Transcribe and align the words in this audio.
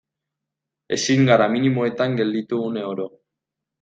Ezin 0.95 1.29
gara 1.29 1.47
minimoetan 1.57 2.17
gelditu 2.21 2.63
une 2.71 2.87
oro. 2.95 3.07